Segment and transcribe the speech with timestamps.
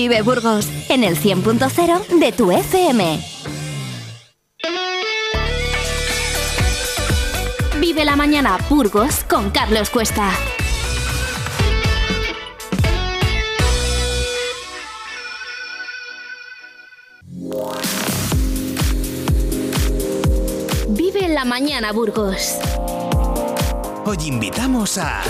[0.00, 3.20] Vive Burgos en el 100.0 de tu FM.
[7.80, 10.30] Vive la mañana Burgos con Carlos Cuesta.
[20.90, 22.54] Vive la mañana Burgos.
[24.06, 25.24] Hoy invitamos a...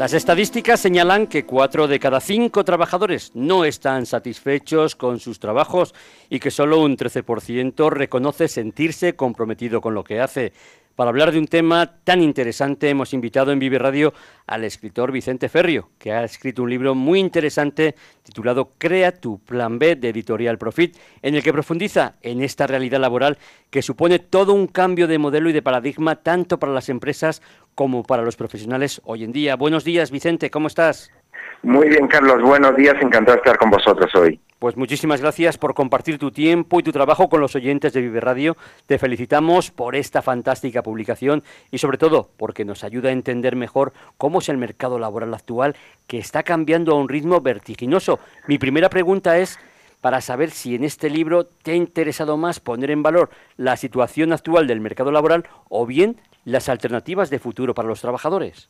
[0.00, 5.94] Las estadísticas señalan que cuatro de cada cinco trabajadores no están satisfechos con sus trabajos
[6.30, 10.54] y que solo un 13% reconoce sentirse comprometido con lo que hace.
[10.96, 14.12] Para hablar de un tema tan interesante hemos invitado en Vive Radio
[14.46, 19.78] al escritor Vicente Ferrio, que ha escrito un libro muy interesante titulado Crea tu plan
[19.78, 23.38] B de Editorial Profit, en el que profundiza en esta realidad laboral
[23.70, 27.40] que supone todo un cambio de modelo y de paradigma tanto para las empresas
[27.74, 29.56] como para los profesionales hoy en día.
[29.56, 31.10] Buenos días, Vicente, ¿cómo estás?
[31.62, 34.40] Muy bien, Carlos, buenos días, encantado de estar con vosotros hoy.
[34.58, 38.20] Pues muchísimas gracias por compartir tu tiempo y tu trabajo con los oyentes de Vive
[38.20, 38.58] Radio.
[38.86, 43.94] Te felicitamos por esta fantástica publicación y sobre todo porque nos ayuda a entender mejor
[44.18, 45.76] cómo es el mercado laboral actual
[46.06, 48.20] que está cambiando a un ritmo vertiginoso.
[48.48, 49.58] Mi primera pregunta es
[50.02, 54.32] para saber si en este libro te ha interesado más poner en valor la situación
[54.32, 58.68] actual del mercado laboral o bien las alternativas de futuro para los trabajadores.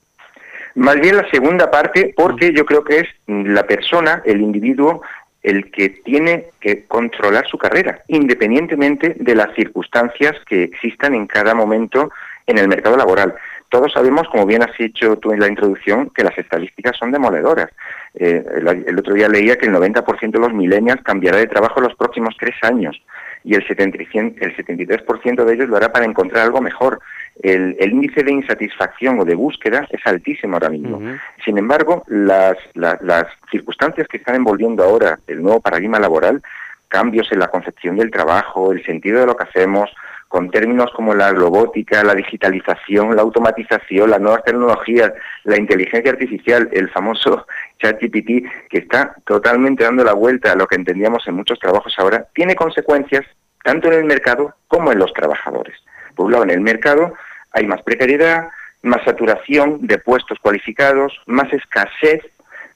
[0.75, 5.03] Más bien la segunda parte, porque yo creo que es la persona, el individuo,
[5.43, 11.55] el que tiene que controlar su carrera, independientemente de las circunstancias que existan en cada
[11.55, 12.11] momento
[12.47, 13.35] en el mercado laboral.
[13.69, 17.71] Todos sabemos, como bien has dicho tú en la introducción, que las estadísticas son demoledoras.
[18.15, 21.85] Eh, el, otro día leía que el 90% de los millennials cambiará de trabajo en
[21.85, 23.01] los próximos tres años
[23.43, 27.01] y el, 70, el 73% de ellos lo hará para encontrar algo mejor.
[27.43, 31.01] El, índice de insatisfacción o de búsqueda es altísimo ahora mismo.
[31.45, 36.43] Sin embargo, las, las circunstancias que están envolviendo ahora el nuevo paradigma laboral,
[36.89, 39.91] cambios en la concepción del trabajo, el sentido de lo que hacemos,
[40.31, 46.69] con términos como la robótica, la digitalización, la automatización, las nuevas tecnologías, la inteligencia artificial,
[46.71, 47.49] el famoso
[47.81, 52.29] ChatGPT, que está totalmente dando la vuelta a lo que entendíamos en muchos trabajos ahora,
[52.33, 53.27] tiene consecuencias
[53.65, 55.75] tanto en el mercado como en los trabajadores.
[56.15, 57.13] Por un lado, en el mercado
[57.51, 58.51] hay más precariedad,
[58.83, 62.23] más saturación de puestos cualificados, más escasez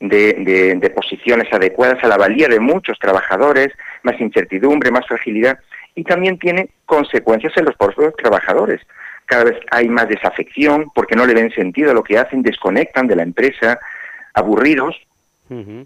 [0.00, 3.68] de, de, posiciones adecuadas a la valía de muchos trabajadores,
[4.02, 5.60] más incertidumbre, más fragilidad
[5.94, 8.80] y también tiene consecuencias en los propios trabajadores.
[9.26, 13.06] Cada vez hay más desafección porque no le ven sentido a lo que hacen, desconectan
[13.06, 13.78] de la empresa,
[14.34, 14.96] aburridos,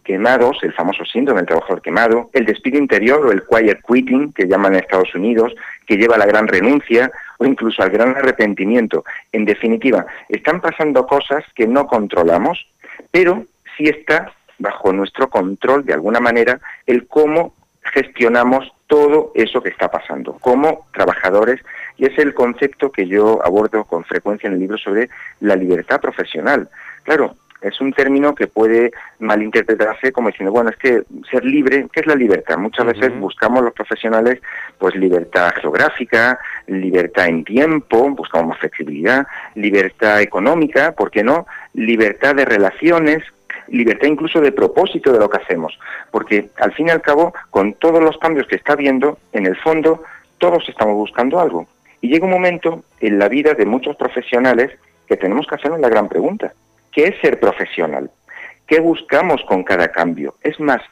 [0.04, 4.46] quemados, el famoso síndrome del trabajador quemado, el despido interior o el quiet quitting, que
[4.46, 5.52] llaman en Estados Unidos,
[5.86, 9.04] que lleva a la gran renuncia o incluso al gran arrepentimiento.
[9.32, 12.66] En definitiva, están pasando cosas que no controlamos,
[13.10, 13.44] pero
[13.76, 17.54] sí está bajo nuestro control, de alguna manera, el cómo
[17.88, 21.60] gestionamos todo eso que está pasando como trabajadores
[21.96, 25.08] y es el concepto que yo abordo con frecuencia en el libro sobre
[25.40, 26.68] la libertad profesional.
[27.02, 32.00] Claro, es un término que puede malinterpretarse como diciendo, bueno, es que ser libre, ¿qué
[32.00, 32.56] es la libertad?
[32.56, 34.40] Muchas veces buscamos los profesionales
[34.78, 41.46] pues libertad geográfica, libertad en tiempo, buscamos más flexibilidad, libertad económica, ¿por qué no?
[41.74, 43.24] Libertad de relaciones,
[43.70, 45.78] libertad incluso de propósito de lo que hacemos,
[46.10, 49.56] porque al fin y al cabo, con todos los cambios que está habiendo, en el
[49.56, 50.02] fondo
[50.38, 51.66] todos estamos buscando algo.
[52.00, 54.70] Y llega un momento en la vida de muchos profesionales
[55.06, 56.52] que tenemos que hacernos la gran pregunta,
[56.92, 58.10] ¿qué es ser profesional?
[58.66, 60.34] ¿Qué buscamos con cada cambio?
[60.42, 60.82] Es más,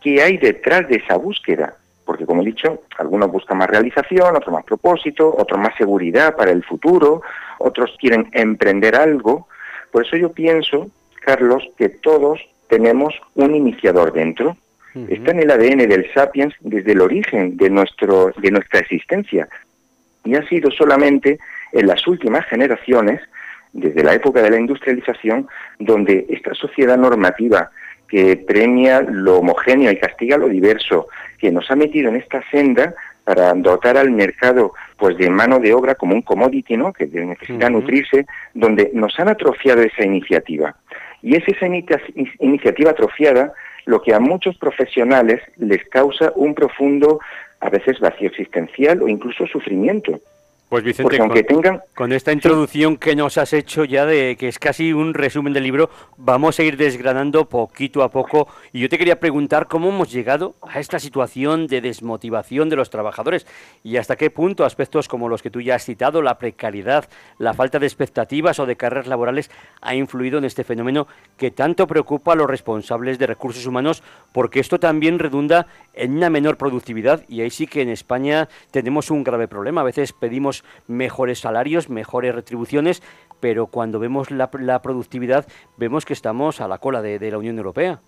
[0.00, 1.74] ¿qué hay detrás de esa búsqueda?
[2.06, 6.50] Porque como he dicho, algunos buscan más realización, otros más propósito, otros más seguridad para
[6.50, 7.20] el futuro,
[7.58, 9.46] otros quieren emprender algo.
[9.92, 10.90] Por eso yo pienso
[11.28, 14.56] Carlos, que todos tenemos un iniciador dentro.
[15.10, 19.46] Está en el ADN del sapiens desde el origen de, nuestro, de nuestra existencia.
[20.24, 21.38] Y ha sido solamente
[21.72, 23.20] en las últimas generaciones,
[23.74, 25.46] desde la época de la industrialización,
[25.78, 27.70] donde esta sociedad normativa
[28.08, 31.08] que premia lo homogéneo y castiga lo diverso,
[31.38, 35.74] que nos ha metido en esta senda para dotar al mercado pues de mano de
[35.74, 36.94] obra como un commodity, ¿no?
[36.94, 38.24] que necesita nutrirse,
[38.54, 40.74] donde nos han atrofiado esa iniciativa.
[41.22, 41.66] Y es esa
[42.38, 43.52] iniciativa atrofiada
[43.86, 47.20] lo que a muchos profesionales les causa un profundo,
[47.60, 50.20] a veces vacío existencial o incluso sufrimiento.
[50.68, 51.82] Pues Vicente, con, tengan...
[51.94, 55.62] con esta introducción que nos has hecho ya de que es casi un resumen del
[55.62, 55.88] libro,
[56.18, 58.48] vamos a ir desgranando poquito a poco.
[58.74, 62.90] Y yo te quería preguntar cómo hemos llegado a esta situación de desmotivación de los
[62.90, 63.46] trabajadores
[63.82, 67.54] y hasta qué punto aspectos como los que tú ya has citado, la precariedad, la
[67.54, 69.50] falta de expectativas o de carreras laborales,
[69.80, 74.60] ha influido en este fenómeno que tanto preocupa a los responsables de recursos humanos, porque
[74.60, 79.24] esto también redunda en una menor productividad y ahí sí que en España tenemos un
[79.24, 79.80] grave problema.
[79.80, 83.02] A veces pedimos mejores salarios, mejores retribuciones,
[83.40, 85.46] pero cuando vemos la, productividad
[85.76, 88.00] vemos que estamos a la cola de, la Unión Europea.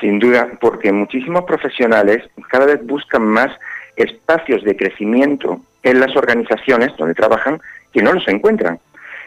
[0.00, 3.50] Sin duda, porque muchísimos profesionales cada vez buscan más
[3.96, 7.60] espacios de crecimiento en las organizaciones donde trabajan
[7.92, 8.78] que no los encuentran.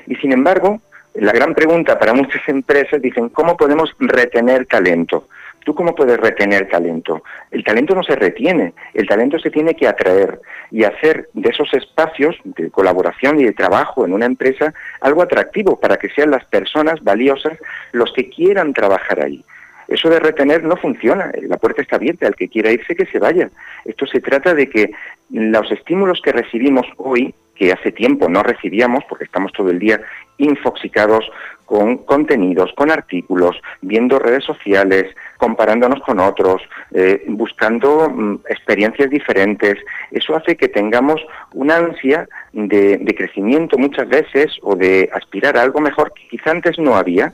[0.07, 0.79] Y sin embargo,
[1.15, 5.27] la gran pregunta para muchas empresas dicen, ¿cómo podemos retener talento?
[5.63, 7.23] ¿Tú cómo puedes retener talento?
[7.51, 10.39] El talento no se retiene, el talento se tiene que atraer
[10.71, 15.79] y hacer de esos espacios de colaboración y de trabajo en una empresa algo atractivo
[15.79, 17.57] para que sean las personas valiosas
[17.91, 19.43] los que quieran trabajar ahí.
[19.87, 23.19] Eso de retener no funciona, la puerta está abierta, al que quiera irse que se
[23.19, 23.49] vaya.
[23.83, 24.91] Esto se trata de que
[25.29, 29.99] los estímulos que recibimos hoy, que hace tiempo no recibíamos, porque estamos todo el día
[30.37, 31.29] infoxicados
[31.65, 36.61] con contenidos, con artículos, viendo redes sociales, comparándonos con otros,
[36.91, 39.75] eh, buscando mm, experiencias diferentes.
[40.11, 41.19] Eso hace que tengamos
[41.53, 46.77] una ansia de, crecimiento muchas veces o de aspirar a algo mejor que quizá antes
[46.77, 47.33] no había.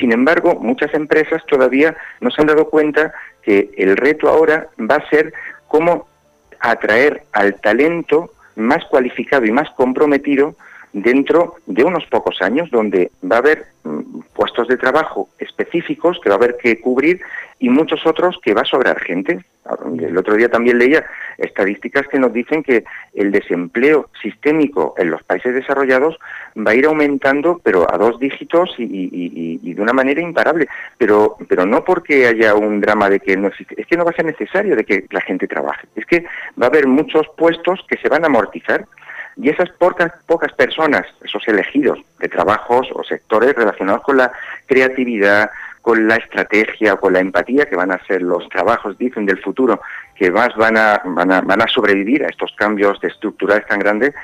[0.00, 3.12] Sin embargo, muchas empresas todavía no se han dado cuenta
[3.42, 5.34] que el reto ahora va a ser
[5.66, 6.06] cómo
[6.60, 10.54] atraer al talento más cualificado y más comprometido
[10.92, 16.28] dentro de unos pocos años, donde va a haber mm, puestos de trabajo específicos que
[16.28, 17.20] va a haber que cubrir
[17.58, 19.44] y muchos otros que va a sobrar gente.
[20.00, 21.04] El otro día también leía
[21.38, 22.82] estadísticas que nos dicen que
[23.14, 26.18] el desempleo sistémico en los países desarrollados
[26.56, 30.66] va a ir aumentando, pero a dos dígitos y, de una manera imparable.
[30.98, 34.10] Pero, pero no porque haya un drama de que no existe, es que no va
[34.10, 35.86] a ser necesario de que la gente trabaje.
[35.94, 36.24] Es que
[36.60, 38.86] va a haber muchos puestos que se van a amortizar
[39.36, 44.32] y esas pocas, pocas personas, esos elegidos de trabajos o sectores relacionados con la
[44.66, 45.50] creatividad,
[45.80, 49.80] con la estrategia, con la empatía, que van a ser los trabajos, dicen, del futuro,
[50.14, 53.80] que más van a, van a, van a sobrevivir a estos cambios de estructurales tan
[53.80, 54.14] grandes,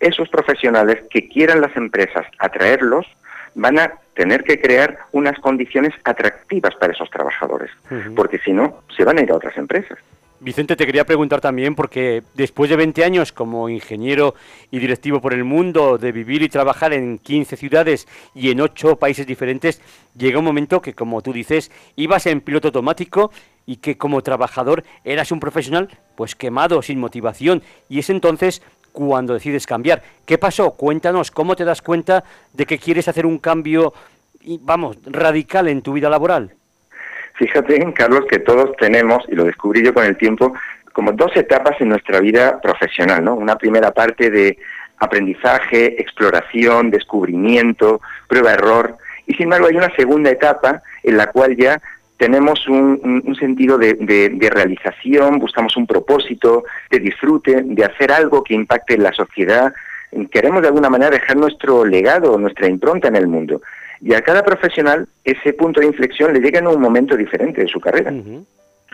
[0.00, 3.06] esos profesionales que quieran las empresas atraerlos,
[3.54, 7.70] van a tener que crear unas condiciones atractivas para esos trabajadores,
[8.16, 9.98] porque si no, se van a ir a otras empresas.
[10.42, 14.34] Vicente, te quería preguntar también, porque después de 20 años como ingeniero
[14.72, 18.96] y directivo por el mundo, de vivir y trabajar en 15 ciudades y en 8
[18.96, 19.80] países diferentes,
[20.16, 23.30] llega un momento que, como tú dices, ibas en piloto automático
[23.66, 29.34] y que como trabajador eras un profesional pues quemado, sin motivación, y es entonces cuando
[29.34, 30.02] decides cambiar.
[30.26, 30.72] ¿Qué pasó?
[30.72, 33.94] Cuéntanos, ¿cómo te das cuenta de que quieres hacer un cambio,
[34.62, 36.56] vamos, radical en tu vida laboral?
[37.42, 40.54] Fíjate, Carlos, que todos tenemos, y lo descubrí yo con el tiempo,
[40.92, 43.34] como dos etapas en nuestra vida profesional, ¿no?
[43.34, 44.58] Una primera parte de
[44.98, 48.96] aprendizaje, exploración, descubrimiento, prueba-error,
[49.26, 51.82] y sin embargo hay una segunda etapa en la cual ya
[52.16, 56.62] tenemos un, sentido de, de, realización, buscamos un propósito,
[56.92, 59.72] de disfrute, de hacer algo que impacte en la sociedad,
[60.30, 63.62] queremos de alguna manera dejar nuestro legado, nuestra impronta en el mundo.
[64.02, 67.68] Y a cada profesional ese punto de inflexión le llega en un momento diferente de
[67.68, 68.12] su carrera.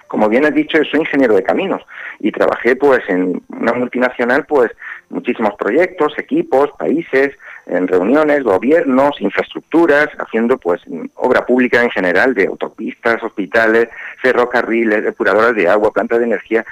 [0.06, 1.82] Como bien has dicho, soy ingeniero de caminos
[2.20, 4.70] y trabajé pues en una multinacional pues
[5.08, 7.34] muchísimos proyectos, equipos, países,
[7.66, 10.82] en reuniones, gobiernos, infraestructuras, haciendo pues
[11.14, 13.88] obra pública en general de autopistas, hospitales,
[14.20, 16.64] ferrocarriles, depuradoras de agua, plantas de energía.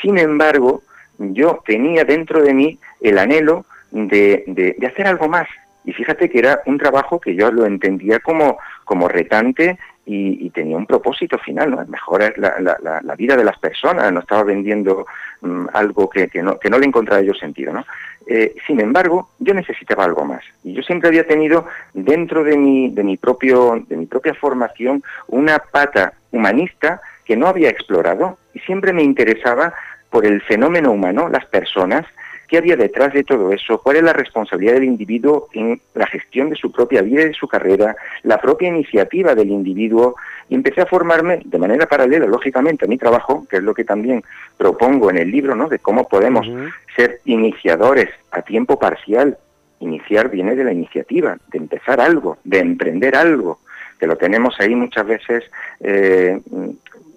[0.00, 0.82] Sin embargo,
[1.18, 5.48] yo tenía dentro de mí el anhelo de, de hacer algo más,
[5.90, 10.76] y fíjate que era un trabajo que yo lo entendía como, como retante y, tenía
[10.76, 11.84] un propósito final, ¿no?
[11.86, 15.06] mejorar la, la, vida de las personas, no estaba vendiendo
[15.40, 17.72] mm, algo que, que, no, que no le encontraba yo sentido.
[17.72, 17.84] ¿no?
[18.26, 20.44] Eh, sin embargo, yo necesitaba algo más.
[20.62, 25.02] Y yo siempre había tenido dentro de mi, de mi, propio, de mi propia formación
[25.26, 29.74] una pata humanista que no había explorado y siempre me interesaba
[30.08, 32.06] por el fenómeno humano, las personas,
[32.50, 36.50] qué había detrás de todo eso, cuál es la responsabilidad del individuo en la gestión
[36.50, 40.16] de su propia vida y de su carrera, la propia iniciativa del individuo,
[40.48, 43.84] y empecé a formarme de manera paralela, lógicamente, a mi trabajo, que es lo que
[43.84, 44.24] también
[44.58, 45.68] propongo en el libro, ¿no?
[45.68, 46.44] de cómo podemos
[46.96, 49.38] ser iniciadores a tiempo parcial.
[49.78, 53.60] Iniciar viene de la iniciativa, de empezar algo, de emprender algo,
[54.00, 55.44] que lo tenemos ahí muchas veces
[55.78, 56.40] eh,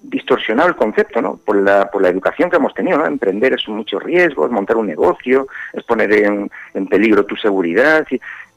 [0.04, 1.38] distorsionado el concepto, ¿no?
[1.38, 3.06] Por la, por la educación que hemos tenido, ¿no?
[3.06, 8.06] Emprender es mucho riesgo, es montar un negocio, es poner en, en peligro tu seguridad.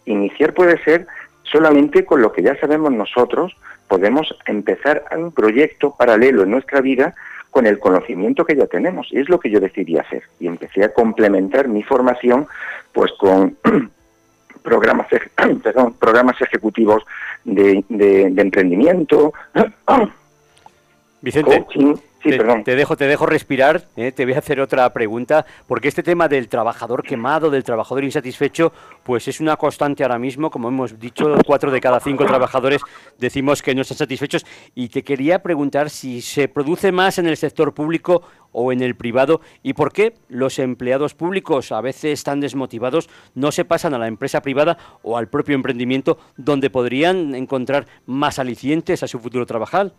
[0.04, 1.06] Iniciar puede ser
[1.44, 3.56] solamente con lo que ya sabemos nosotros,
[3.88, 7.14] podemos empezar un proyecto paralelo en nuestra vida
[7.50, 9.08] con el conocimiento que ya tenemos.
[9.10, 10.24] Y es lo que yo decidí hacer.
[10.40, 12.46] Y empecé a complementar mi formación
[12.92, 13.56] pues con
[14.62, 15.06] programas,
[15.98, 17.04] programas ejecutivos
[17.44, 19.32] de, de, de emprendimiento,
[21.20, 22.64] Vicente, coaching, Sí, te, perdón.
[22.64, 24.10] te dejo, te dejo respirar, ¿eh?
[24.10, 28.72] te voy a hacer otra pregunta, porque este tema del trabajador quemado, del trabajador insatisfecho,
[29.04, 32.80] pues es una constante ahora mismo, como hemos dicho, cuatro de cada cinco trabajadores
[33.18, 34.44] decimos que no están satisfechos,
[34.74, 38.96] y te quería preguntar si se produce más en el sector público o en el
[38.96, 43.98] privado, y por qué los empleados públicos a veces están desmotivados, no se pasan a
[43.98, 49.46] la empresa privada o al propio emprendimiento, donde podrían encontrar más alicientes a su futuro
[49.46, 49.92] trabajar.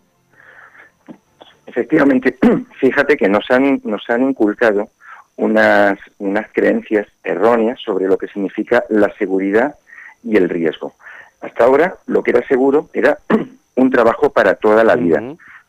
[1.68, 2.36] Efectivamente,
[2.80, 4.88] fíjate que nos han, nos han inculcado
[5.36, 9.76] unas, unas creencias erróneas sobre lo que significa la seguridad
[10.24, 10.94] y el riesgo.
[11.40, 13.18] Hasta ahora lo que era seguro era
[13.76, 15.22] un trabajo para toda la vida,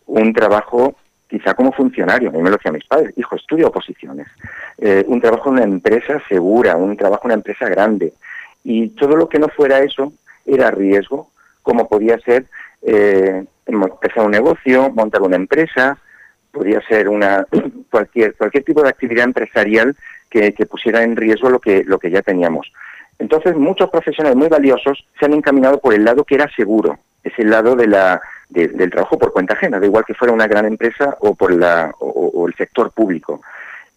[0.07, 0.95] un trabajo
[1.27, 4.27] quizá como funcionario, a mí me lo decían mis padres, hijo, estudia oposiciones,
[4.79, 8.13] eh, un trabajo en una empresa segura, un trabajo en una empresa grande,
[8.63, 10.11] y todo lo que no fuera eso
[10.45, 11.29] era riesgo,
[11.61, 12.45] como podía ser
[12.81, 15.97] eh, empezar un negocio, montar una empresa,
[16.51, 17.45] podría ser una
[17.91, 19.95] cualquier cualquier tipo de actividad empresarial
[20.29, 22.71] que, pusiera en riesgo lo que lo que ya teníamos.
[23.19, 27.33] Entonces muchos profesionales muy valiosos se han encaminado por el lado que era seguro, es
[27.37, 30.47] el lado de la de- del trabajo por cuenta ajena, da igual que fuera una
[30.47, 33.41] gran empresa o por la o, o el sector público.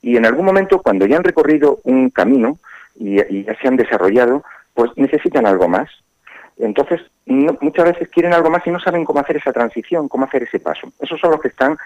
[0.02, 2.58] Y en algún momento cuando ya han recorrido un camino
[2.96, 4.42] y, y ya se han desarrollado,
[4.74, 5.88] pues necesitan algo más.
[6.64, 10.24] Entonces, no- muchas veces quieren algo más y no saben cómo hacer esa transición, cómo
[10.26, 10.92] hacer ese paso.
[11.00, 11.76] Esos son los que están,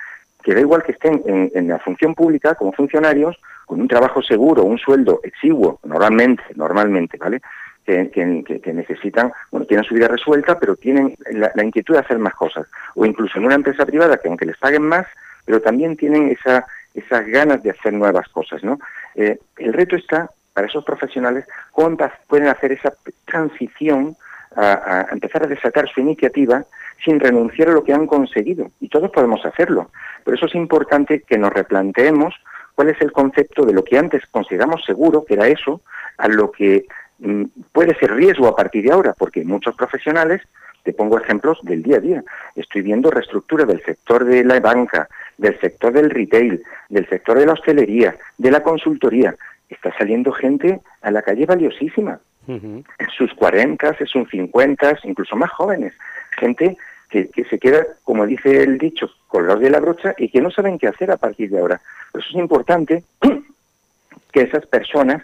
[0.42, 4.22] que da igual que estén en, en la función pública como funcionarios, con un trabajo
[4.22, 7.40] seguro, un sueldo exiguo, normalmente, normalmente, ¿vale?
[7.84, 8.42] Que, que-
[8.72, 12.66] necesitan, bueno, tienen su vida resuelta, pero tienen la, inquietud de hacer más cosas.
[12.94, 15.06] O incluso en una empresa privada que aunque les paguen más,
[15.44, 18.78] pero también tienen esa, esas ganas de hacer nuevas cosas, ¿no?
[19.14, 21.44] Eh, el reto está para esos profesionales
[21.76, 22.92] empa- pueden hacer esa
[23.24, 24.16] transición
[24.56, 26.64] a, empezar a desatar su iniciativa
[27.04, 28.70] sin renunciar a lo que han conseguido.
[28.80, 29.90] Y todos podemos hacerlo.
[30.24, 32.34] Por eso es importante que nos replanteemos
[32.74, 35.82] cuál es el concepto de lo que antes consideramos seguro, que era eso,
[36.18, 36.86] a lo que
[37.18, 40.42] mm, puede ser riesgo a partir de ahora, porque muchos profesionales,
[40.82, 45.08] te pongo ejemplos del día a día, estoy viendo reestructura del sector de la banca,
[45.36, 49.34] del sector del retail, del sector de la hostelería, de la consultoría.
[49.68, 52.84] Está saliendo gente a la calle valiosísima, En
[53.16, 55.94] sus 40, en sus 50, incluso más jóvenes.
[56.38, 56.76] Gente
[57.10, 60.50] que, que se queda, como dice el dicho, colgados de la brocha y que no
[60.50, 61.80] saben qué hacer a partir de ahora.
[62.12, 63.04] Por eso es importante
[64.32, 65.22] que esas personas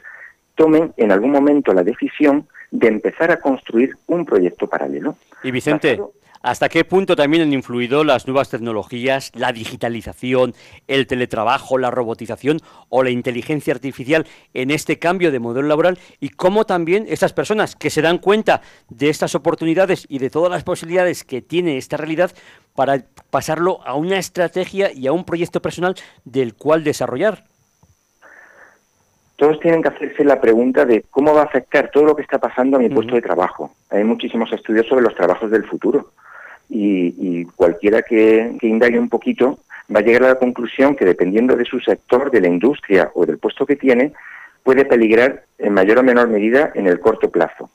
[0.55, 5.17] tomen en algún momento la decisión de empezar a construir un proyecto paralelo.
[5.43, 6.01] Y Vicente,
[6.43, 10.55] ¿hasta qué punto también han influido las nuevas tecnologías, la digitalización,
[10.89, 12.59] el teletrabajo, la robotización
[12.89, 15.99] o la inteligencia artificial en este cambio de modelo laboral?
[16.21, 20.51] Y cómo también esas personas que se dan cuenta de estas oportunidades y de todas
[20.51, 22.33] las posibilidades que tiene esta realidad
[22.75, 25.95] para pasarlo a una estrategia y a un proyecto personal
[26.25, 27.45] del cual desarrollar.
[29.37, 32.39] todos tienen que hacerse la pregunta de cómo va a afectar todo lo que está
[32.39, 33.73] pasando a mi puesto de trabajo.
[33.91, 36.13] Hay muchísimos estudios sobre los trabajos del futuro
[36.73, 39.59] y, y cualquiera que, que indague un poquito
[39.95, 43.27] va a llegar a la conclusión que dependiendo de su sector, de la industria o
[43.27, 44.13] del puesto que tiene,
[44.63, 47.69] puede peligrar en mayor o menor medida en el corto plazo.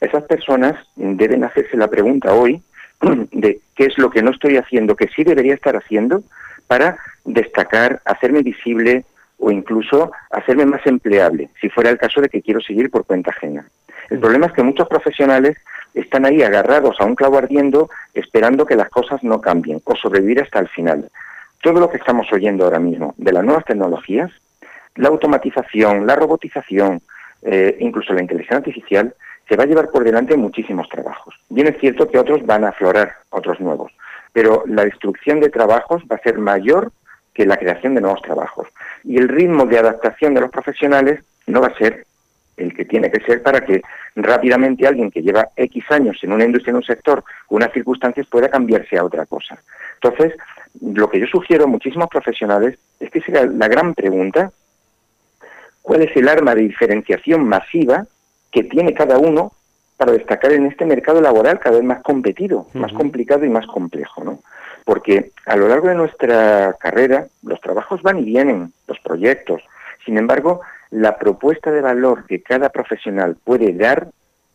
[0.00, 2.62] Esas personas deben hacerse la pregunta hoy
[3.32, 6.22] de qué es lo que no estoy haciendo, que sí debería estar haciendo
[6.68, 9.04] para destacar, hacerme visible
[9.38, 13.30] o incluso hacerme más empleable, si fuera el caso de que quiero seguir por cuenta
[13.30, 13.66] ajena.
[14.10, 15.56] El problema es que muchos profesionales
[15.94, 20.42] están ahí agarrados a un clavo ardiendo esperando que las cosas no cambien o sobrevivir
[20.42, 21.10] hasta el final.
[21.62, 24.30] Todo lo que estamos oyendo ahora mismo de las nuevas tecnologías,
[24.94, 27.00] la automatización, la robotización,
[27.42, 29.14] eh, incluso la inteligencia artificial,
[29.48, 31.34] se va a llevar por delante muchísimos trabajos.
[31.48, 33.92] Bien es cierto que otros van a aflorar, otros nuevos,
[34.32, 36.92] pero la destrucción de trabajos va a ser mayor
[37.36, 38.66] que la creación de nuevos trabajos.
[39.04, 42.06] Y el ritmo de adaptación de los profesionales no va a ser
[42.56, 43.82] el que tiene que ser para que
[44.14, 48.48] rápidamente alguien que lleva X años en una industria, en un sector, unas circunstancias, pueda
[48.48, 49.58] cambiarse a otra cosa.
[50.00, 50.32] Entonces,
[50.80, 54.50] lo que yo sugiero a muchísimos profesionales es que sea la gran pregunta,
[55.82, 58.06] ¿cuál es el arma de diferenciación masiva
[58.50, 59.52] que tiene cada uno
[59.98, 64.24] para destacar en este mercado laboral cada vez más competido, más complicado y más complejo?
[64.24, 64.38] ¿no?
[64.86, 69.60] Porque a lo largo de nuestra carrera los trabajos van y vienen, los proyectos.
[70.04, 70.60] Sin embargo,
[70.92, 74.06] la propuesta de valor que cada profesional puede dar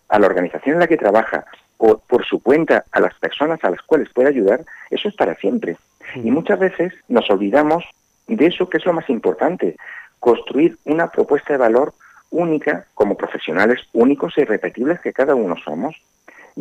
[0.07, 1.43] a la organización en la que trabaja
[1.77, 5.35] o por su cuenta a las personas a las cuales puede ayudar, eso es para
[5.35, 5.75] siempre.
[6.15, 7.83] Y muchas veces nos olvidamos
[8.27, 9.75] de eso que es lo más importante,
[10.21, 11.93] construir una propuesta de valor
[12.29, 16.01] única como profesionales únicos e irrepetibles que cada uno somos.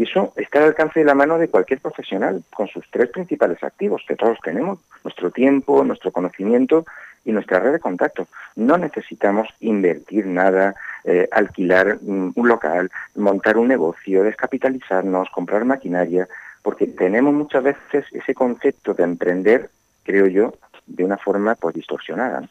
[0.01, 3.63] Y eso está al alcance de la mano de cualquier profesional, con sus tres principales
[3.63, 6.87] activos que todos tenemos, nuestro tiempo, nuestro conocimiento
[7.23, 8.27] y nuestra red de contacto.
[8.57, 16.27] No necesitamos invertir nada, eh, alquilar un local, montar un negocio, descapitalizarnos, comprar maquinaria,
[16.63, 19.69] porque tenemos muchas veces ese concepto de emprender,
[20.03, 20.55] creo yo,
[20.87, 22.49] de una forma pues distorsionada.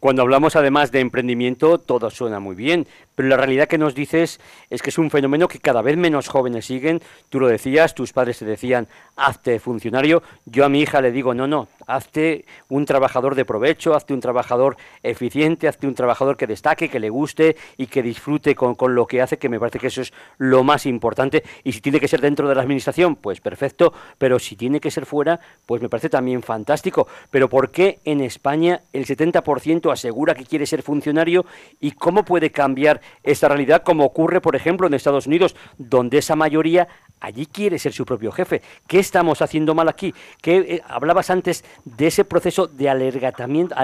[0.00, 2.86] Cuando hablamos además de emprendimiento, todo suena muy bien,
[3.18, 4.38] pero la realidad que nos dices
[4.70, 7.02] es que es un fenómeno que cada vez menos jóvenes siguen.
[7.28, 10.22] Tú lo decías, tus padres te decían, hazte funcionario.
[10.44, 14.20] Yo a mi hija le digo, no, no, hazte un trabajador de provecho, hazte un
[14.20, 18.94] trabajador eficiente, hazte un trabajador que destaque, que le guste y que disfrute con, con
[18.94, 21.42] lo que hace, que me parece que eso es lo más importante.
[21.64, 24.92] Y si tiene que ser dentro de la administración, pues perfecto, pero si tiene que
[24.92, 27.08] ser fuera, pues me parece también fantástico.
[27.32, 31.44] Pero ¿por qué en España el 70% asegura que quiere ser funcionario
[31.80, 36.36] y cómo puede cambiar esta realidad, como ocurre, por ejemplo, en Estados Unidos, donde esa
[36.36, 36.88] mayoría
[37.20, 38.62] allí quiere ser su propio jefe.
[38.86, 40.14] ¿Qué estamos haciendo mal aquí?
[40.42, 43.74] ¿Qué, eh, hablabas antes de ese proceso de alergatamiento,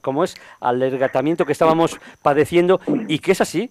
[0.00, 0.34] ¿cómo es?
[0.60, 3.70] Alergatamiento que estábamos padeciendo y que es así.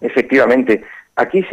[0.00, 0.84] Efectivamente.
[1.14, 1.44] Aquí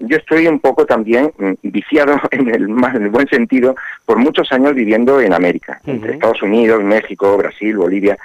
[0.00, 4.18] yo estoy un poco también mm, viciado en el, más, en el buen sentido por
[4.18, 8.18] muchos años viviendo en América, entre Estados Unidos, México, Brasil, Bolivia,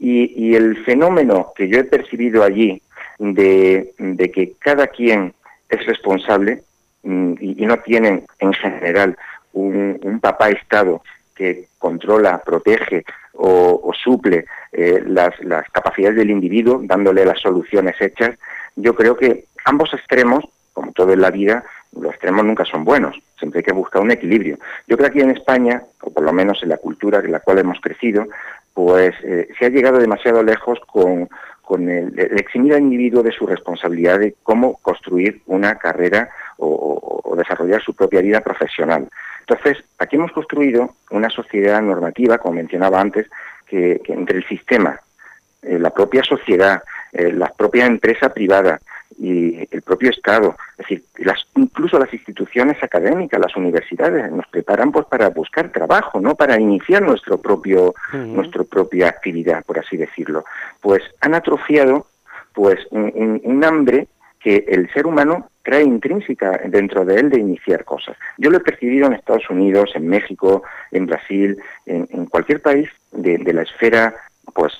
[0.00, 2.82] y, el fenómeno que yo he percibido allí
[3.18, 3.92] de,
[4.34, 5.34] que cada quien
[5.68, 6.62] es responsable
[7.02, 9.16] mm, y, no tienen en general
[9.52, 11.02] un, papá Estado
[11.34, 13.04] que controla, protege
[13.34, 15.34] o, suple eh, las
[15.70, 18.38] capacidades del individuo, dándole las soluciones hechas,
[18.76, 21.64] yo creo que ambos extremos, como todo en la vida,
[21.98, 24.58] los extremos nunca son buenos, siempre hay que buscar un equilibrio.
[24.86, 27.40] Yo creo que aquí en España, o por lo menos en la cultura en la
[27.40, 28.26] cual hemos crecido,
[28.74, 31.28] pues eh, se ha llegado demasiado lejos con,
[31.88, 37.94] el, eximir al individuo de su responsabilidad de cómo construir una carrera o, desarrollar su
[37.94, 39.08] propia vida profesional.
[39.40, 43.28] Entonces, aquí hemos construido una sociedad normativa, como mencionaba antes,
[43.66, 45.00] que, entre el sistema,
[45.62, 48.80] eh, la propia sociedad, eh, la propia empresa privada,
[49.20, 54.90] y el propio Estado, es decir, las, incluso las instituciones académicas, las universidades, nos preparan
[54.92, 60.44] pues para buscar trabajo, no para iniciar nuestro propio, nuestra propia actividad, por así decirlo.
[60.80, 62.06] Pues han atrofiado
[62.54, 64.08] pues un, hambre
[64.40, 68.16] que el ser humano trae intrínseca dentro de él de iniciar cosas.
[68.38, 73.36] Yo lo he percibido en Estados Unidos, en México, en Brasil, en, cualquier país de,
[73.36, 74.14] de, la esfera
[74.54, 74.72] pues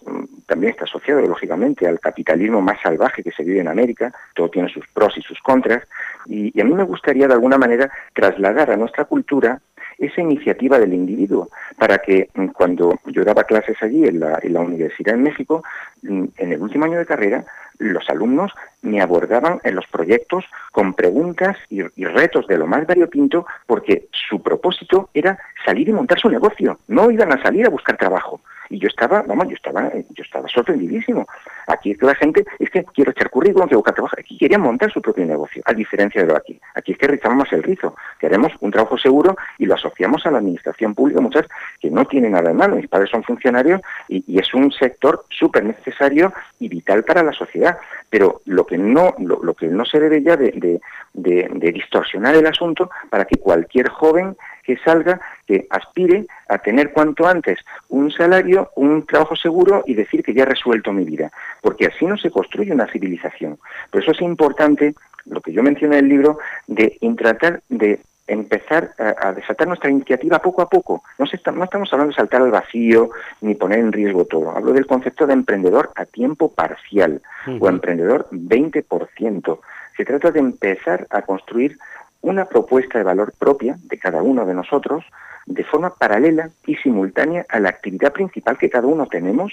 [0.50, 4.68] también está asociado lógicamente al capitalismo más salvaje que se vive en América, todo tiene
[4.68, 5.84] sus pros y sus contras,
[6.26, 9.60] y, a mí me gustaría de alguna manera trasladar a nuestra cultura
[9.96, 14.54] esa iniciativa del individuo, para que mm, cuando yo daba clases allí en la, en
[14.54, 15.62] la Universidad en México,
[16.02, 17.44] mm, en el último año de carrera,
[17.80, 22.86] los alumnos me abordaban en los proyectos con preguntas y, y, retos de lo más
[22.86, 27.70] variopinto, porque su propósito era salir y montar su negocio, no iban a salir a
[27.70, 28.40] buscar trabajo.
[28.70, 31.26] Y yo estaba, vamos, yo estaba, yo estaba sorprendidísimo.
[31.66, 34.14] Aquí la gente es que quiero echar currículum, quiero buscar trabajo.
[34.16, 36.58] Aquí querían montar su propio negocio, a diferencia de lo aquí.
[36.76, 37.96] Aquí es que rizamos el rizo.
[38.20, 41.46] Queremos un trabajo seguro y lo asociamos a la administración pública, muchas
[41.80, 42.76] que no tienen nada en mano.
[42.76, 47.69] Mis padres son funcionarios y, es un sector súper necesario y vital para la sociedad.
[48.08, 50.80] Pero lo que no, lo, que no se debe ya de,
[51.14, 57.58] distorsionar el asunto para que cualquier joven que salga, que aspire a tener cuanto antes
[57.88, 61.30] un salario, un trabajo seguro y decir que ya he resuelto mi vida,
[61.60, 63.58] porque así no se construye una civilización.
[63.90, 64.94] Por eso es importante,
[65.26, 70.38] lo que yo mencioné en el libro, de tratar de empezar a, desatar nuestra iniciativa
[70.38, 71.02] poco a poco.
[71.18, 74.50] No, no estamos hablando de saltar al vacío ni poner en riesgo todo.
[74.50, 77.22] Hablo del concepto de emprendedor a tiempo parcial
[77.60, 79.58] o emprendedor 20%.
[79.96, 81.78] Se trata de empezar a construir
[82.22, 85.04] una propuesta de valor propia de cada uno de nosotros
[85.46, 89.52] de forma paralela y simultánea a la actividad principal que cada uno tenemos,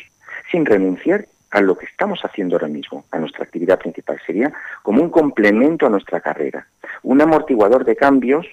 [0.51, 4.19] sin renunciar a lo que estamos haciendo ahora mismo, a nuestra actividad principal.
[4.25, 4.51] Sería
[4.83, 6.67] como un complemento a nuestra carrera,
[7.03, 8.45] un amortiguador de cambios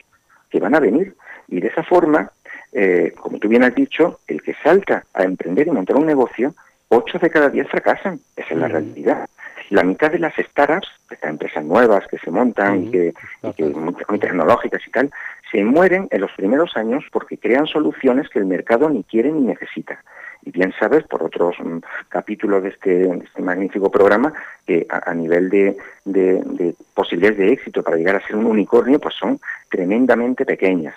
[0.54, 1.16] que van a venir.
[1.48, 2.30] Y de esa forma,
[2.72, 6.54] eh, como tú bien has dicho, el que salta a emprender y montar un negocio,
[6.88, 8.20] ocho de cada diez fracasan.
[8.36, 9.28] Esa es la realidad.
[9.70, 13.64] La mitad de las startups, estas empresas nuevas que se montan y que, y que
[13.64, 15.10] muy tecnológicas y tal,
[15.50, 19.40] se mueren en los primeros años porque crean soluciones que el mercado ni quiere ni
[19.40, 20.04] necesita.
[20.44, 21.78] Y bien sabes, por otros mm,
[22.08, 24.32] capítulos de este, este, magnífico programa,
[24.66, 29.14] que a, nivel de, de, posibilidades de éxito para llegar a ser un unicornio, pues
[29.14, 30.94] son tremendamente pequeñas.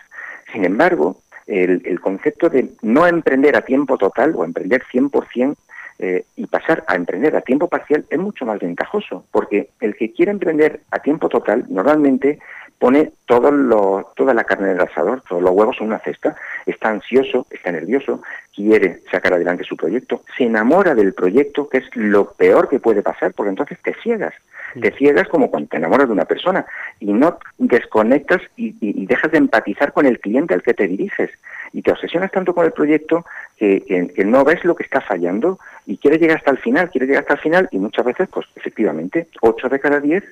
[0.52, 5.56] Sin embargo, el, el concepto de no emprender a tiempo total o emprender 100%
[6.00, 10.14] eh, y pasar a emprender a tiempo parcial es mucho más ventajoso, porque el que
[10.14, 12.38] quiere emprender a tiempo total normalmente
[12.80, 16.36] pone todo lo, toda la carne del asador, todos los huevos en una cesta,
[16.66, 18.22] está ansioso, está nervioso,
[18.56, 23.02] quiere sacar adelante su proyecto, se enamora del proyecto, que es lo peor que puede
[23.02, 24.34] pasar, porque entonces te ciegas,
[24.80, 26.66] te ciegas como cuando te enamoras de una persona
[27.00, 31.32] y no desconectas y, dejas de empatizar con el cliente al que te diriges.
[31.74, 33.26] Y te obsesionas tanto con el proyecto
[33.58, 33.82] que,
[34.16, 37.24] que, no ves lo que está fallando y quieres llegar hasta el final, quieres llegar
[37.24, 40.24] hasta el final y muchas veces, pues efectivamente, 8 de cada 10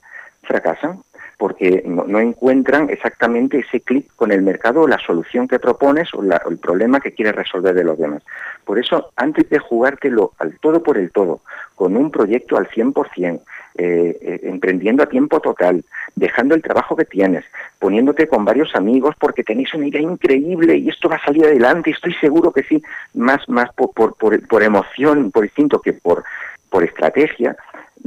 [0.43, 0.99] fracasan
[1.38, 6.58] porque no, encuentran exactamente ese clic con el mercado la solución que propones o, el
[6.58, 8.24] problema que quieres resolver de los demás.
[8.63, 11.41] Por eso, antes de jugártelo al todo por el todo,
[11.76, 13.41] con un proyecto al 100%,
[13.78, 15.84] eh, eh, emprendiendo a tiempo total,
[16.15, 17.43] dejando el trabajo que tienes,
[17.78, 21.91] poniéndote con varios amigos porque tenéis una idea increíble y esto va a salir adelante,
[21.91, 22.82] estoy seguro que sí,
[23.13, 26.24] más, más por, por, por, por emoción, por instinto que por,
[26.69, 27.58] por estrategia,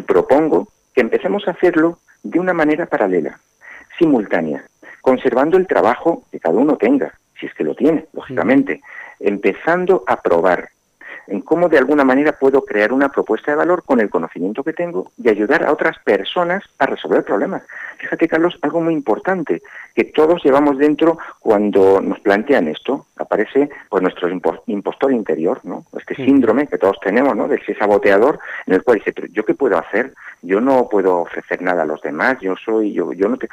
[0.07, 3.39] propongo que empecemos a hacerlo de una manera paralela,
[3.99, 4.65] simultánea,
[5.01, 8.81] conservando el trabajo que cada uno tenga, si es que lo tiene, lógicamente,
[9.21, 10.71] empezando a probar
[11.29, 14.73] en cómo de alguna manera puedo crear una propuesta de valor con el conocimiento que
[14.73, 17.63] tengo y ayudar a otras personas a resolver problemas.
[17.99, 19.63] Fíjate, Carlos, algo muy importante
[19.95, 23.07] que todos llevamos dentro cuando nos plantean esto.
[23.17, 24.29] Aparece pues nuestro
[24.67, 25.85] impostor interior, ¿no?
[25.99, 27.49] Este síndrome que todos tenemos, ¿no?
[27.49, 30.15] De ese saboteador en el cual dice, ¿yo qué puedo hacer?
[30.43, 33.49] yo no puedo ofrecer nada a los demás, yo soy, yo, yo no te...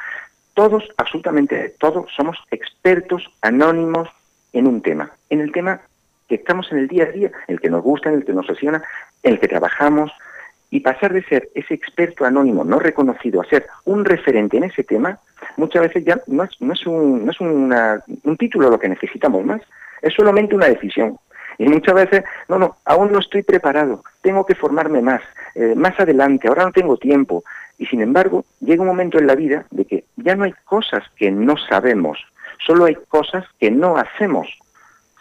[0.53, 4.09] Todos, absolutamente todos, somos expertos anónimos
[4.53, 5.81] en un tema, en el tema
[6.27, 8.49] que estamos en el día a día, el que nos gusta, en el que nos
[8.49, 8.83] obsesiona,
[9.23, 10.11] en el que trabajamos,
[10.69, 14.83] y pasar de ser ese experto anónimo no reconocido a ser un referente en ese
[14.83, 15.19] tema,
[15.57, 19.45] muchas veces ya no es, no es, un, no es un título lo que necesitamos
[19.45, 19.61] más,
[20.01, 21.17] es solamente una decisión.
[21.57, 25.21] Y muchas veces, no, no, aún no estoy preparado, tengo que formarme más,
[25.55, 27.43] eh, más adelante, ahora no tengo tiempo.
[27.77, 31.03] Y sin embargo, llega un momento en la vida de que ya no hay cosas
[31.15, 32.19] que no sabemos,
[32.65, 34.47] solo hay cosas que no hacemos.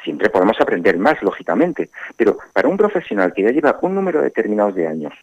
[0.05, 4.71] Siempre podemos aprender más, lógicamente, pero para un profesional que ya lleva un número determinado
[4.71, 5.15] de años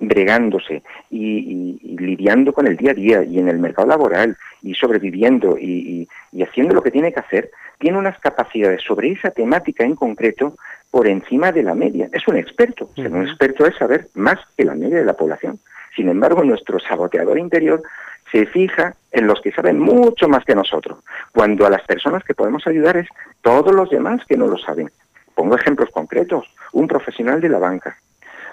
[0.00, 5.58] bregándose y, lidiando con el día a día y en el mercado laboral y sobreviviendo
[5.58, 9.96] y, y haciendo lo que tiene que hacer, tiene unas capacidades sobre esa temática en
[9.96, 10.56] concreto
[10.90, 12.08] por encima de la media.
[12.12, 12.90] Es un experto.
[12.96, 15.58] un experto es saber más que la media de la población.
[15.94, 17.82] Sin embargo, nuestro saboteador interior
[18.30, 20.98] se fija en los que saben mucho más que nosotros,
[21.32, 23.08] cuando a las personas que podemos ayudar es
[23.42, 24.90] todos los demás que no lo saben.
[25.34, 26.46] Pongo ejemplos concretos.
[26.72, 27.96] Un profesional de la banca,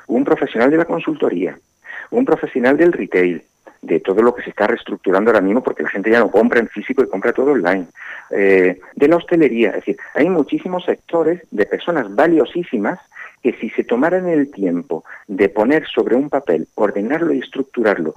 [0.08, 1.58] un profesional de la consultoría,
[2.12, 3.44] un profesional del retail,
[3.82, 6.60] de todo lo que se está reestructurando ahora mismo, porque la gente ya no compra
[6.60, 7.88] en físico y compra todo online,
[8.32, 9.70] eh, de la hostelería.
[9.70, 13.00] Es decir, hay muchísimos sectores de personas valiosísimas
[13.44, 18.16] que si se tomaran el tiempo de poner sobre un papel, ordenarlo y estructurarlo,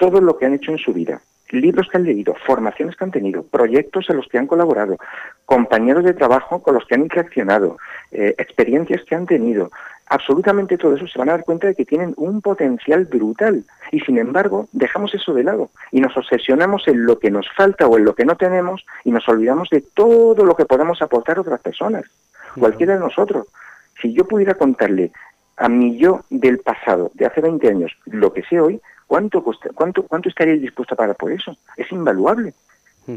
[0.00, 3.10] todo lo que han hecho en su vida, libros que han leído, formaciones que han
[3.10, 4.96] tenido, proyectos en los que han colaborado,
[5.44, 7.76] compañeros de trabajo con los que han interaccionado,
[8.10, 9.70] eh, experiencias que han tenido,
[10.06, 13.62] absolutamente todo eso se van a dar cuenta de que tienen un potencial brutal.
[13.92, 17.86] Y sin embargo dejamos eso de lado y nos obsesionamos en lo que nos falta
[17.86, 21.36] o en lo que no tenemos y nos olvidamos de todo lo que podemos aportar
[21.36, 22.04] a otras personas,
[22.58, 23.48] cualquiera de nosotros.
[24.00, 25.12] Si yo pudiera contarle
[25.58, 29.42] a mi yo del pasado, de hace 20 años, lo que sé hoy, ¿cuánto,
[29.74, 31.56] cuánto, cuánto estaría dispuesto a pagar por eso?
[31.76, 32.54] Es invaluable.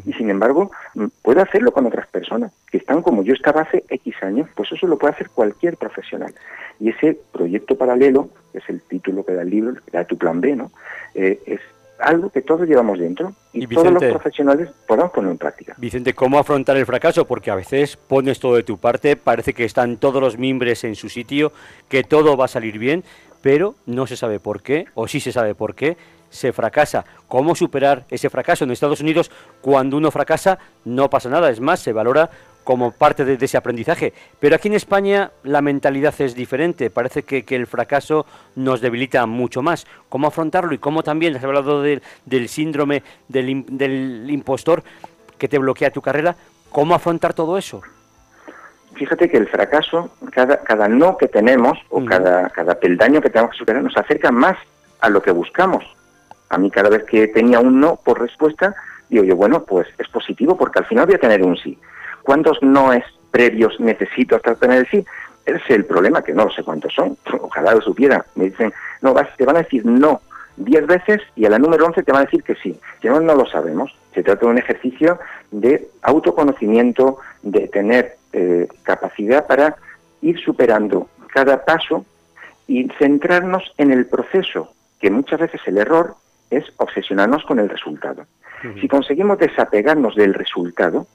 [0.08, 3.84] Y sin embargo, mm, puede hacerlo con otras personas que están como yo estaba hace
[3.88, 6.34] X años, pues eso lo puede hacer cualquier profesional.
[6.80, 10.18] Y ese proyecto paralelo, que es el título que da el libro, que da tu
[10.18, 10.72] plan B, ¿no?
[11.14, 11.60] Eh, es
[12.00, 15.76] algo que todos llevamos dentro y, todos los profesionales podamos poner en práctica.
[15.78, 17.26] Vicente, ¿cómo afrontar el fracaso?
[17.28, 20.96] Porque a veces pones todo de tu parte, parece que están todos los mimbres en
[20.96, 21.52] su sitio,
[21.88, 23.04] que todo va a salir bien,
[23.44, 25.98] pero no se sabe por qué, o sí se sabe por qué,
[26.30, 27.04] se fracasa.
[27.28, 28.64] ¿Cómo superar ese fracaso?
[28.64, 29.30] En Estados Unidos,
[29.62, 32.30] cuando uno fracasa, no pasa nada, es más, se valora
[32.64, 34.14] como parte de, ese aprendizaje.
[34.40, 38.26] Pero aquí en España la mentalidad es diferente, parece que, el fracaso
[38.56, 39.86] nos debilita mucho más.
[40.08, 40.74] ¿Cómo afrontarlo?
[40.74, 42.02] Y cómo también, has hablado del,
[42.48, 44.84] síndrome del, impostor
[45.38, 46.38] que te bloquea tu carrera,
[46.72, 47.82] ¿cómo afrontar todo eso?
[48.96, 53.52] Fíjate que el fracaso, cada, cada no que tenemos o cada, cada peldaño que tenemos
[53.52, 54.58] que superar nos acerca más
[55.00, 55.84] a lo que buscamos.
[56.50, 58.76] A mí cada vez que tenía un no por respuesta,
[59.10, 61.78] digo yo, bueno, pues es positivo porque al final voy a tener un sí.
[62.22, 65.06] ¿Cuántos noes previos necesito hasta tener el sí?
[65.46, 67.18] Ese es el problema, que no sé cuántos son.
[67.42, 68.26] Ojalá lo supiera.
[68.36, 70.22] Me dicen, no, vas, te van a decir no
[70.56, 72.80] diez veces y a la número once te van a decir que sí.
[73.02, 73.96] Si no, no lo sabemos.
[74.14, 75.20] Se trata de un ejercicio
[75.52, 79.76] de autoconocimiento, de tener eh, capacidad para
[80.22, 82.06] ir superando cada paso
[82.68, 86.16] y centrarnos en el proceso, que muchas veces el error
[86.50, 88.26] es obsesionarnos con el resultado.
[88.80, 91.06] Si conseguimos desapegarnos del resultado,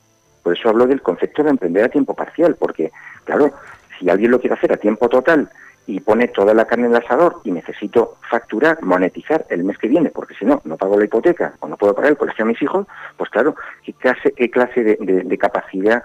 [0.43, 2.91] por eso hablo del concepto de emprender a tiempo parcial, porque,
[3.25, 3.53] claro,
[3.99, 5.49] si alguien lo quiere hacer a tiempo total
[5.87, 9.89] y pone toda la carne en el asador y necesito facturar, monetizar el mes que
[9.89, 12.49] viene, porque si no, no pago la hipoteca o no puedo pagar el colegio a
[12.49, 16.03] mis hijos, pues claro, ¿qué clase, qué clase de, capacidad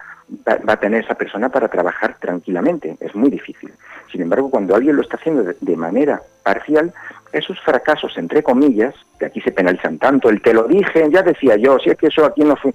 [0.48, 2.98] va, a tener esa persona para trabajar tranquilamente?
[3.00, 3.72] Es muy difícil.
[4.12, 6.94] Sin embargo, cuando alguien lo está haciendo de, manera parcial,
[7.32, 11.56] esos fracasos, entre comillas, que aquí se penalizan tanto, el te lo dije, ya decía
[11.56, 12.74] yo, si es que eso aquí no fue,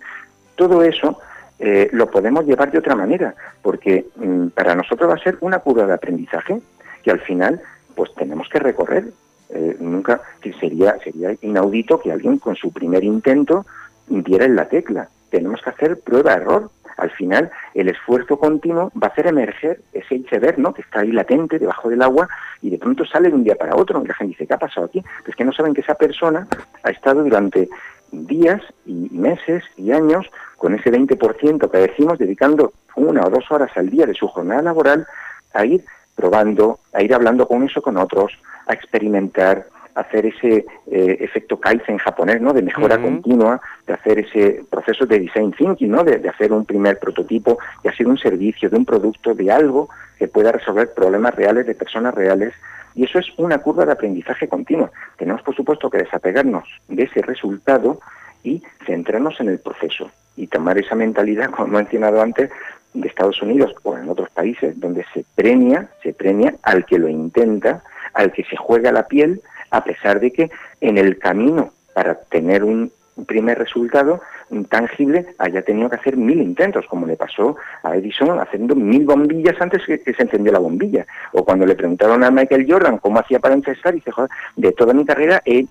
[0.56, 1.20] todo eso
[1.58, 5.58] eh, lo podemos llevar de otra manera, porque mm, para nosotros va a ser una
[5.60, 6.60] curva de aprendizaje
[7.02, 7.60] que al final
[7.94, 9.06] pues tenemos que recorrer.
[9.50, 10.20] Eh, nunca
[10.60, 13.64] sería sería inaudito que alguien con su primer intento
[14.06, 15.08] diera en la tecla.
[15.30, 16.70] Tenemos que hacer prueba-error.
[16.98, 20.74] Al final, el esfuerzo continuo va a hacer emerger ese iceberg, ¿no?
[20.74, 22.28] Que está ahí latente debajo del agua
[22.60, 24.02] y de pronto sale de un día para otro.
[24.02, 25.02] Y la gente dice, ¿qué ha pasado aquí?
[25.24, 26.46] Pues que no saben que esa persona
[26.82, 27.68] ha estado durante
[28.10, 33.70] días y meses y años con ese 20% que decimos, dedicando una o dos horas
[33.76, 35.06] al día de su jornada laboral
[35.54, 35.84] a ir
[36.16, 38.32] probando, a ir hablando con eso con otros,
[38.66, 42.52] a experimentar, hacer ese eh, efecto Kaizen japonés, ¿no?
[42.52, 46.04] De mejora continua, de hacer ese proceso de design thinking, ¿no?
[46.04, 50.28] De, hacer un primer prototipo, de hacer un servicio, de un producto, de algo que
[50.28, 52.54] pueda resolver problemas reales de personas reales.
[52.94, 54.90] Y eso es una curva de aprendizaje continua.
[55.16, 58.00] Tenemos, por supuesto, que desapegarnos de ese resultado
[58.42, 62.50] y centrarnos en el proceso y tomar esa mentalidad, como he mencionado antes,
[62.94, 67.08] de Estados Unidos o en otros países donde se premia, se premia al que lo
[67.08, 67.82] intenta,
[68.14, 70.50] al que se juega la piel, a pesar de que
[70.80, 72.92] en el camino para tener un
[73.26, 74.20] primer resultado
[74.68, 79.60] tangible haya tenido que hacer mil intentos, como le pasó a Edison haciendo mil bombillas
[79.60, 81.06] antes que, se encendió la bombilla.
[81.32, 84.72] O cuando le preguntaron a Michael Jordan cómo hacía para empezar, y dice, joder, de
[84.72, 85.66] toda mi carrera he,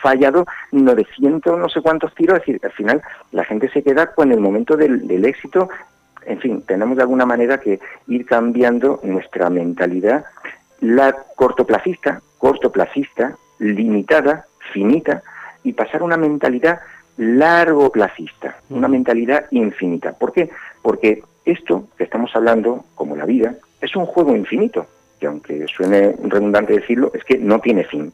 [0.00, 2.38] fallado 900 no sé cuántos tiros.
[2.38, 5.68] Es decir, al final la gente se queda con el momento del éxito.
[6.26, 10.24] En fin, tenemos de alguna manera que ir cambiando nuestra mentalidad,
[10.80, 15.22] la cortoplacista, cortoplacista, limitada, finita,
[15.62, 16.80] y pasar a una mentalidad
[17.16, 20.12] largo placista, una mentalidad infinita.
[20.12, 20.50] ¿Por qué?
[20.82, 24.86] Porque esto que estamos hablando, como la vida, es un juego infinito,
[25.18, 28.12] que aunque suene redundante decirlo, es que no tiene fin.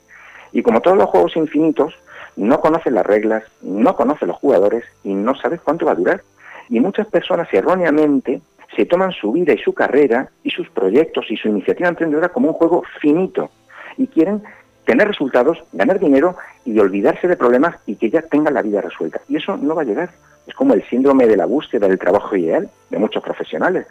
[0.53, 1.94] Y como todos los juegos infinitos,
[2.37, 6.22] no conoces las reglas, no conoces los jugadores y no sabes cuánto va a durar.
[6.68, 8.40] Y muchas personas erróneamente
[8.76, 12.48] se toman su vida y su carrera y sus proyectos y su iniciativa emprendedora como
[12.48, 13.50] un juego finito
[13.96, 14.42] y quieren
[14.84, 19.20] tener resultados, ganar dinero y olvidarse de problemas y que ya tengan la vida resuelta.
[19.28, 20.10] Y eso no va a llegar.
[20.46, 23.87] Es como el síndrome de la búsqueda del trabajo ideal de muchos profesionales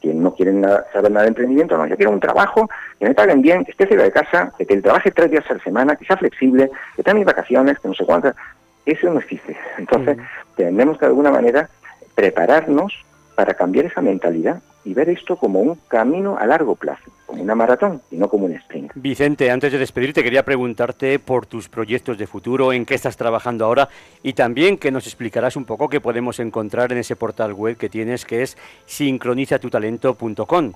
[0.00, 2.68] que no quieren saber nada de emprendimiento, no, yo quiero un trabajo
[2.98, 5.54] que me paguen bien, que esté cerca de casa, que el trabaje tres días a
[5.54, 8.36] la semana, que sea flexible, que tenga mis vacaciones, que no sé cuántas.
[8.84, 9.56] Eso no existe.
[9.78, 10.18] Entonces,
[10.54, 11.68] tenemos que de alguna manera
[12.14, 12.92] prepararnos
[13.36, 17.54] para cambiar esa mentalidad y ver esto como un camino a largo plazo, como una
[17.54, 18.92] maratón y no como un sprint.
[18.94, 23.66] Vicente, antes de despedirte quería preguntarte por tus proyectos de futuro, en qué estás trabajando
[23.66, 23.88] ahora
[24.22, 27.88] y también que nos explicarás un poco qué podemos encontrar en ese portal web que
[27.88, 30.72] tienes que es sincronizatutalento.com.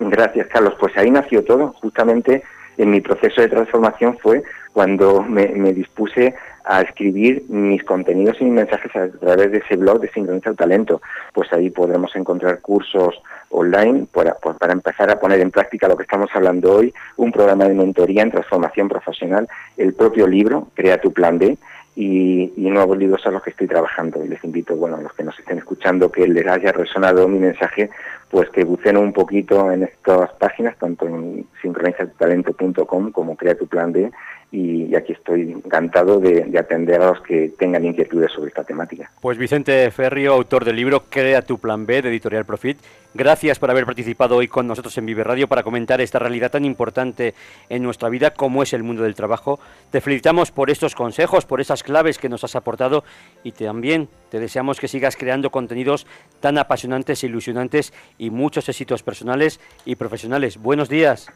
[0.00, 0.74] Gracias, Carlos.
[0.78, 1.72] Pues ahí nació todo.
[1.80, 2.42] Justamente
[2.76, 6.34] en mi proceso de transformación fue cuando me, dispuse
[6.64, 10.56] a escribir mis contenidos y mis mensajes a través de ese blog de Sincroniza el
[10.56, 11.02] Talento.
[11.32, 15.96] Pues ahí podremos encontrar cursos online para, pues para empezar a poner en práctica lo
[15.96, 21.00] que estamos hablando hoy, un programa de mentoría en transformación profesional, el propio libro, Crea
[21.00, 21.56] tu Plan B,
[21.96, 24.24] y, nuevos libros a los que estoy trabajando.
[24.24, 27.38] Y les invito, bueno, a los que nos estén escuchando, que les haya resonado mi
[27.38, 27.90] mensaje,
[28.34, 33.92] pues que bucen un poquito en estas páginas, tanto en sincronizatutalento.com como Crea tu Plan
[33.92, 34.10] B,
[34.50, 39.08] y, aquí estoy encantado de, atender a los que tengan inquietudes sobre esta temática.
[39.20, 42.78] Pues Vicente Ferrio, autor del libro Crea tu Plan B de Editorial Profit,
[43.14, 46.64] gracias por haber participado hoy con nosotros en Vive Radio para comentar esta realidad tan
[46.64, 47.34] importante
[47.68, 49.58] en nuestra vida como es el mundo del trabajo.
[49.90, 53.04] Te felicitamos por estos consejos, por esas claves que nos has aportado
[53.42, 56.06] y también te deseamos que sigas creando contenidos
[56.40, 60.58] tan apasionantes e ilusionantes y muchos éxitos personales y profesionales.
[60.58, 61.28] Buenos días.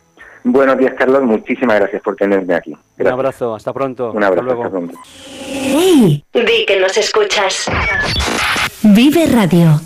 [0.44, 1.22] Buenos días, Carlos.
[1.22, 2.76] Muchísimas gracias por tenerme aquí.
[2.98, 4.12] Un abrazo, hasta pronto.
[4.12, 4.98] Un abrazo, hasta, pronto.
[5.46, 6.24] ¡Hey!
[6.32, 7.66] Di que nos escuchas.
[8.82, 9.80] Vive Radio.